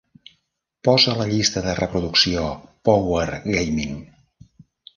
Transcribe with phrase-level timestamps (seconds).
[0.89, 2.47] Posa la llista de reproducció
[2.91, 3.95] "Power Gaming".